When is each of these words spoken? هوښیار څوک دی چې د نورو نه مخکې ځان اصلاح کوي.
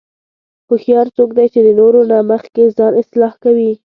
هوښیار 0.67 1.07
څوک 1.17 1.29
دی 1.37 1.47
چې 1.53 1.59
د 1.63 1.69
نورو 1.79 1.99
نه 2.11 2.17
مخکې 2.31 2.63
ځان 2.77 2.93
اصلاح 3.01 3.33
کوي. 3.43 3.71